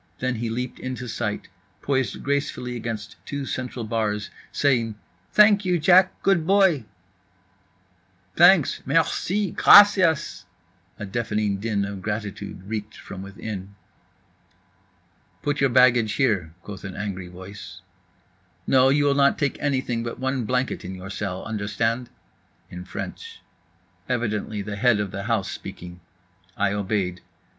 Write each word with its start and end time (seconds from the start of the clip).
Then 0.17 0.33
he 0.37 0.49
leaped 0.49 0.79
into 0.79 1.07
sight, 1.07 1.47
poised 1.83 2.23
gracefully 2.23 2.75
against 2.75 3.17
two 3.23 3.45
central 3.45 3.85
bars, 3.85 4.31
saying 4.51 4.95
"Thank 5.31 5.63
you, 5.63 5.77
Jack, 5.77 6.23
good 6.23 6.47
boy"… 6.47 6.85
"Thanks, 8.35 8.81
merci, 8.83 9.51
gracias…" 9.51 10.45
a 10.97 11.05
deafening 11.05 11.57
din 11.59 11.85
of 11.85 12.01
gratitude 12.01 12.63
reeked 12.63 12.97
from 12.97 13.21
within. 13.21 13.75
"Put 15.43 15.61
your 15.61 15.69
baggage 15.69 16.19
in 16.19 16.25
here," 16.25 16.53
quoth 16.63 16.83
an 16.83 16.95
angry 16.95 17.27
voice. 17.27 17.81
"No, 18.65 18.89
you 18.89 19.05
will 19.05 19.13
not 19.13 19.37
take 19.37 19.61
anything 19.61 20.01
but 20.01 20.17
one 20.17 20.45
blanket 20.45 20.83
in 20.83 20.95
your 20.95 21.11
cell, 21.11 21.43
understand." 21.45 22.09
In 22.71 22.85
French. 22.85 23.43
Evidently 24.09 24.63
the 24.63 24.77
head 24.77 24.99
of 24.99 25.11
the 25.11 25.25
house 25.25 25.51
speaking. 25.51 25.99
I 26.57 26.73
obeyed. 26.73 27.21